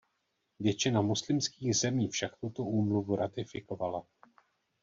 [0.59, 4.03] Většina muslimských zemí však tuto úmluvu ratifikovala.